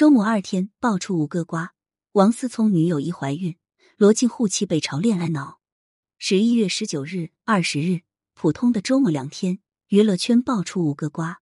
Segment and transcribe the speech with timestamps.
[0.00, 1.74] 周末二天爆出五个瓜，
[2.12, 3.58] 王思聪女友一怀孕，
[3.98, 5.60] 罗晋护妻被嘲恋爱脑。
[6.16, 8.00] 十一月十九日、二十日，
[8.32, 9.58] 普通的周末两天，
[9.88, 11.42] 娱乐圈爆出五个瓜，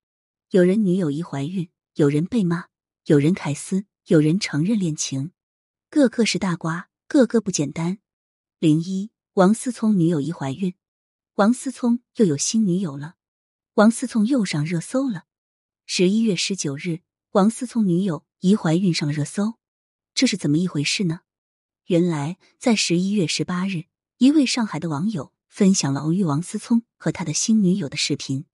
[0.48, 2.68] 有人女友一怀孕，有人被骂，
[3.04, 5.32] 有人凯斯，有人承认恋情，
[5.90, 7.98] 个个是大瓜，个个不简单。
[8.58, 10.72] 零一，王思聪女友一怀孕，
[11.34, 13.16] 王思聪又有新女友了，
[13.74, 15.24] 王思聪又上热搜了。
[15.84, 17.00] 十一月十九日，
[17.32, 19.54] 王思聪女友疑怀孕上了热搜，
[20.14, 21.20] 这是怎么一回事呢？
[21.86, 23.84] 原来在十一月十八日，
[24.18, 28.44] 一位上海的网友分享了偶遇王思聪和他的新女友的视频。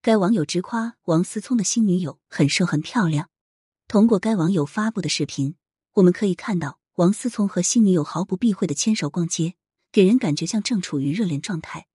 [0.00, 3.30] 该网友直夸王思聪的新女友很瘦很漂亮。
[3.88, 5.56] 通过该网友发布的视频，
[5.94, 9.54] 我们可以看到王思聪和新女友毫不避讳的牵手逛街，
[9.90, 11.86] 给人感觉像正处于热恋状态，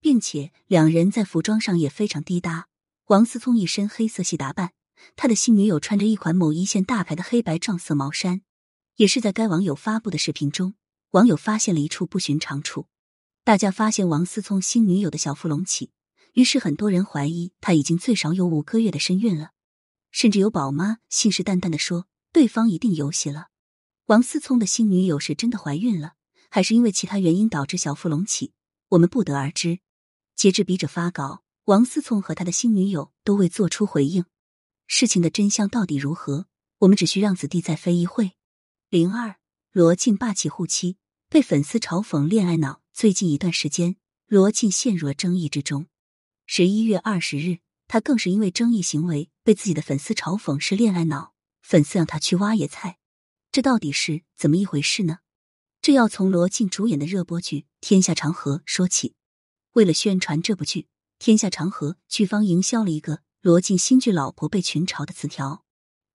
[0.00, 2.68] 并且两人在服装上也非常滴搭。
[3.06, 4.72] 王思聪一身黑色系打扮，
[5.16, 8.42] 他的新女友穿着一款某一线大牌的黑白撞色毛衫。
[8.96, 10.74] 也是在该网友发布的视频中，
[11.12, 12.86] 网友发现了一处不寻常处。
[13.44, 15.90] 大家发现王思聪新女友的小腹隆起，
[16.34, 19.52] 于是很多人怀疑他已经最少有五个月的身孕了，
[20.10, 23.48] 甚至有宝妈信誓旦旦的说对方一定有喜了。
[24.06, 26.14] 王思聪的新女友是真的怀孕了，
[26.50, 28.52] 还是因为其他原因导致小腹隆起？
[28.90, 29.78] 我们不得而知。
[30.36, 31.42] 截至笔者发稿。
[31.66, 34.24] 王思聪和他的新女友都未做出回应，
[34.94, 36.48] 事情的真相到底如何？
[36.80, 38.32] 我们只需让子弟再飞一会。
[38.90, 39.38] 零二，
[39.70, 40.98] 罗晋霸气护妻，
[41.30, 42.82] 被粉丝嘲讽恋爱脑。
[42.92, 45.86] 最近一段时间，罗晋陷入了争议之中。
[46.44, 51.32] 十一月二十日，他更是因为争议行为被自己的粉丝嘲讽是恋爱脑，
[51.62, 52.98] 粉丝让他去挖野菜。
[53.50, 55.20] 这到底是怎么一回事呢？
[55.80, 59.14] 这要从罗晋主演的热播剧《天下长河》说起。
[59.72, 60.88] 为了宣传这部剧。
[61.18, 65.64] 天下长河剧方营销了一个罗晋新剧老婆被群嘲的词条，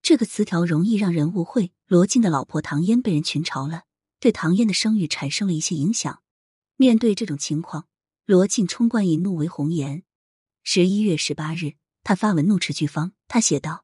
[0.01, 3.83] 这个词条容易让人误会罗晋的老婆唐嫣被人群嘲了，
[4.21, 6.23] 对唐嫣的声誉产生了一些影响。
[6.77, 7.89] 面对这种情况，
[8.25, 10.03] 罗晋冲冠以怒为红颜。
[10.63, 13.83] 十一月十八日，他发文怒斥剧方，他写道：“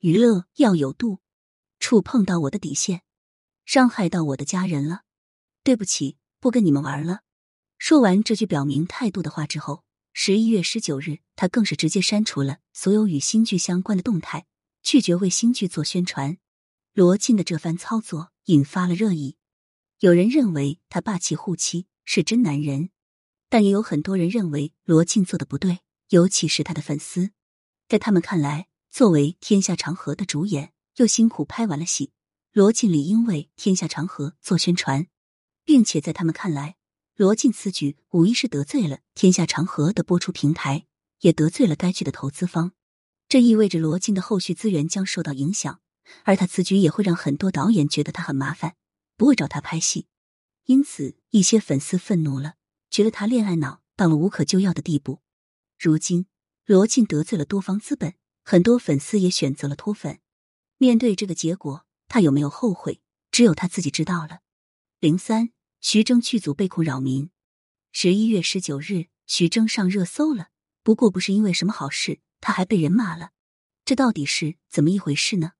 [0.00, 1.20] 娱乐要有度，
[1.80, 3.00] 触碰到我的底线，
[3.64, 5.04] 伤害到我的家人了，
[5.62, 7.20] 对不起，不跟你们玩了。”
[7.78, 9.83] 说完这句表明态度的话之后。
[10.16, 14.46] 十一月十九日，他更是直接删除了所有与新剧相关的动态，
[14.80, 16.38] 拒绝为新剧做宣传。
[16.92, 19.36] 罗晋的这番操作引发了热议，
[19.98, 22.90] 有人认为他霸气护妻是真男人，
[23.48, 25.80] 但也有很多人认为罗晋做的不对，
[26.10, 27.32] 尤其是他的粉丝。
[27.88, 32.12] 在他们看来，作为《天下长河》的主演，又辛苦拍完了戏，
[32.52, 35.08] 罗晋理应为《天下长河》做宣传，
[35.64, 36.76] 并且在他们看来。
[37.16, 40.86] 罗晋此举无疑是得罪了《天下长河》的播出平台，
[41.20, 42.72] 也得罪了该剧的投资方。
[43.28, 45.80] 这意味着罗晋的后续资源将受到影响，
[46.24, 48.74] 而他此举也会让很多导演觉得他很麻烦，
[49.16, 50.08] 不会找他拍戏。
[50.64, 52.54] 因此，一些粉丝愤怒了，
[52.90, 55.20] 觉得他恋爱脑到了无可救药的地步。
[55.78, 56.26] 如今，
[56.66, 60.18] 罗晋得罪了多方资本，很多粉丝也选择了脱粉。
[60.78, 63.00] 面对这个结果，他有没有后悔？
[63.30, 64.40] 只有他自己知道了。
[64.98, 65.50] 零三。
[65.86, 67.28] 徐峥剧组被控扰民。
[67.92, 70.48] 十一月十九日，徐峥上热搜了。
[70.82, 73.32] 不过不是因为什么好事，他还被人骂了。
[73.84, 75.52] 这到底是怎么一回事呢？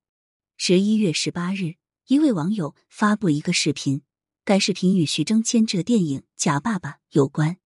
[0.57, 1.75] 十一月十八日，
[2.07, 4.01] 一位网友发布一个视频，
[4.47, 7.59] 该视频与徐峥监制的电影《假爸爸》有关。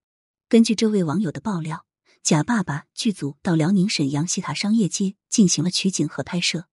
[0.48, 1.86] 根据这位网友的爆料，
[2.24, 6.66] 《假爸爸》剧组到辽宁沈阳西塔商业街进行了取景和拍摄，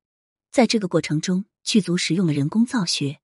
[0.50, 3.22] 在这个过程中，剧组使用了人工造雪。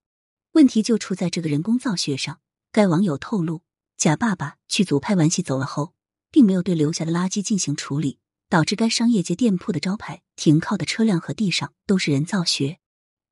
[0.51, 2.39] 问题就出在这个人工造雪上。
[2.73, 3.63] 该网友透露，
[3.97, 5.93] 假爸爸剧组拍完戏走了后，
[6.31, 12.79] 并没有对留下的垃圾进行处理，导致该商业街店铺的招牌、停靠的车辆和地上都是人造雪。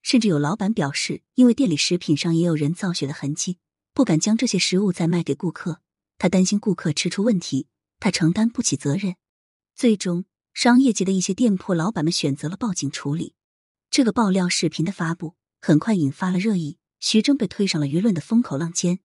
[0.01, 3.59] 甚至有老板表示，因为店里食品上也有人造雪的痕迹，
[3.94, 5.79] 不敢将这些食物再卖给顾客，
[6.17, 7.67] 他担心顾客吃出问题，
[8.01, 9.16] 他承担不起责任。
[9.73, 13.35] 最终，商业街的一些店铺老板们选择了报警处理。
[13.89, 19.00] 这个爆料视频的发布很快引发了热议，徐峥被推上了舆论的风口浪尖。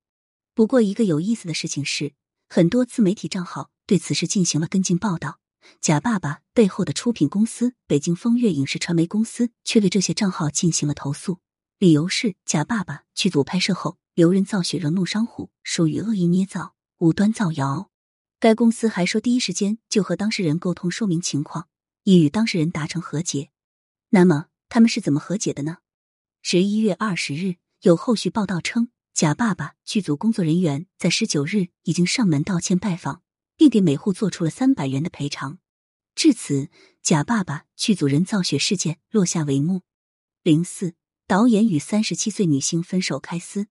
[0.55, 2.15] 不过，一个有意思的事情是，
[2.49, 5.41] 很多自媒体账号对此事进行了跟进报道。
[5.81, 11.41] 假爸爸背后的出品公司北京风月影视传媒公司却对这些账号进行了投诉，
[11.79, 17.91] 理由是假爸爸剧组拍摄后留人造血惹怒商户，属于恶意捏造、无端造谣。
[18.39, 21.67] 该公司还说，第一时间就和当事人沟通说明情况，
[22.05, 23.51] 已与当事人达成和解。
[24.11, 25.79] 那么他们是怎么和解的呢？
[26.43, 28.91] 十一月二十日，有后续报道称。
[29.15, 33.23] 假爸爸剧组工作人员在十九日已经上门道歉拜访，
[33.57, 35.61] 并给每户做出了三百元的赔偿。
[36.17, 36.69] 至此，
[37.01, 39.83] 假爸爸剧组人造血事件落下帷幕。
[40.43, 40.95] 零四
[41.29, 43.69] 导演与三十七岁女星分手开撕。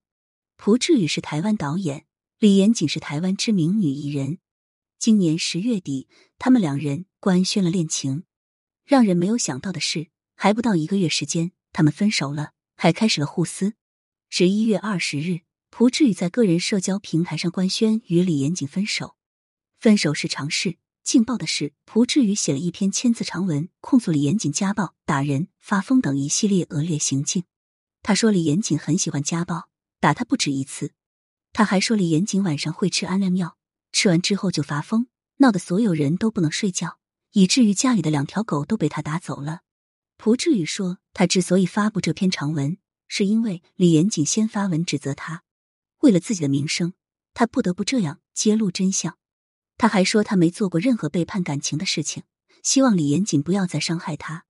[0.56, 2.06] 朴智宇是台湾导演，
[2.40, 4.38] 李延景是台湾知名女艺人。
[4.98, 6.07] 今年十月底，
[6.40, 8.24] 他们两人官宣了恋情。
[8.86, 13.74] 让人没有想到的是，还不到一个月时间，他们分手了，还开始了互撕。
[14.35, 19.15] 十一月二十日，朴智宇在个人社交平台上官宣与李延景分手。
[19.80, 20.77] 分手是常事。
[21.03, 27.44] 劲爆的是，朴智宇写了一篇千字长文，控诉李延景家暴、打人、发疯等一系列恶劣行径。
[28.01, 29.69] 他说李延景很喜欢家暴，
[30.00, 30.94] 打他不止一次。
[31.51, 33.56] 他还说李延景晚上会吃安眠药，
[33.91, 35.06] 吃完之后就发疯，
[35.38, 36.97] 闹得所有人都不能睡觉，
[37.33, 39.59] 以至于家里的两条狗都被他打走了。
[40.18, 45.44] 朴智宇说，他之所以发布这篇长文，是因为李延景先发文指责他，
[46.00, 46.94] 为了自己的名声，
[47.34, 49.18] 他不得不这样揭露真相。
[49.78, 52.24] 他还说他没做过任何背叛感情的事情，
[52.62, 54.46] 希望李延锦不要再伤害他。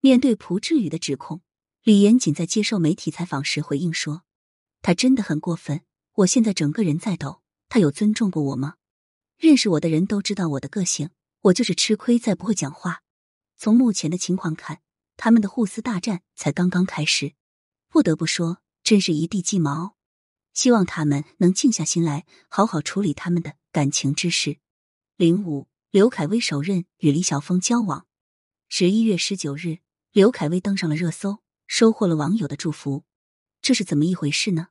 [0.00, 1.42] 面对朴志宇的指控，
[1.82, 4.22] 李延锦在接受媒体采访时回应说
[4.82, 5.82] ：“他真的很过分，
[6.14, 7.42] 我现在整个人在抖。
[7.68, 8.74] 他有尊重过我吗？
[9.38, 11.10] 认识我的人都知道我的个性，
[11.40, 13.02] 我就是吃亏再不会讲话。
[13.56, 14.80] 从目前的情况看，
[15.16, 17.34] 他们的互撕大战才刚刚开始。
[17.92, 19.96] 不得不说，真是一地鸡毛。
[20.54, 24.56] 希望他们能静下心来，好好处理他们的感情之事。”
[25.18, 28.06] 零五，刘恺威首任与李晓峰交往。
[28.70, 29.80] 十一月十九日，
[30.10, 33.04] 刘恺威登上了热搜，收获了网友的祝福。
[33.60, 34.68] 这是怎么一回事呢？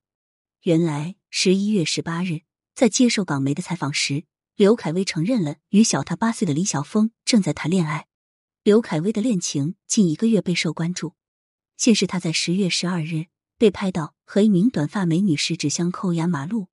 [0.64, 2.42] 原来十一月十八日，
[2.74, 4.26] 在接受港媒的采访时，
[4.56, 8.08] 刘恺威承认了与小他八岁的李晓峰正在谈恋爱。
[8.64, 11.14] 刘恺威的恋情近一个月备受关注。
[11.82, 13.26] 先是他在十月十二日
[13.58, 16.68] 被拍到和一名短发美女十指相扣压马路。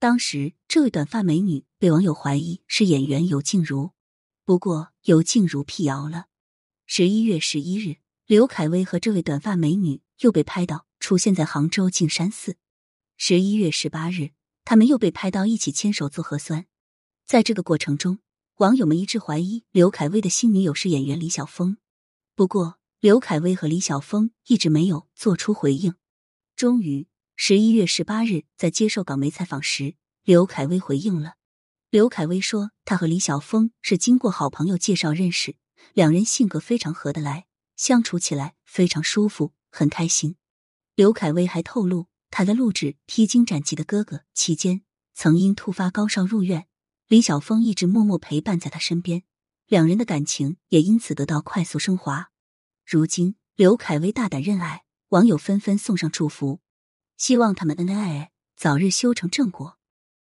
[0.00, 3.92] 当时，这位短发美女被网友怀疑是演员尤静茹，
[4.44, 6.26] 不过尤静茹辟谣了。
[6.86, 12.56] 十一月十一日，刘恺威和这位短发美女又被拍到出现在杭州径山寺。
[13.16, 14.30] 十一月十八日，
[14.64, 16.66] 他们又被拍到一起牵手做核酸。
[17.24, 18.18] 在这个过程中，
[18.56, 21.76] 网友们一致怀疑刘恺威的新女友是演员李晓峰。
[22.34, 25.94] 不过，刘恺威和李晓峰一直没有做出回应。
[26.56, 27.06] 终于。
[27.40, 31.34] 十一月十八日，在接受港媒采访时，刘恺威回应了。
[31.88, 35.54] 刘恺威说，他和李晓峰是经过好朋友介绍认识，
[35.94, 37.46] 两人性格非常合得来，
[37.76, 40.34] 相处起来非常舒服，很开心。
[40.96, 44.82] 刘恺威还透露，他在录制《披荆斩棘的哥哥》期间，
[45.14, 46.66] 曾因突发高烧入院，
[47.06, 49.22] 李晓峰一直默默陪伴在他身边，
[49.68, 52.32] 两人的感情也因此得到快速升华。
[52.90, 56.60] 如今，刘恺威大胆认爱，网友纷纷送上祝福。
[57.18, 59.77] 希望他们恩恩爱爱，早日修成正果。